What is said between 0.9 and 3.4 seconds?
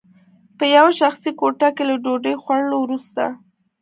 شخصي کوټه کې له ډوډۍ خوړلو وروسته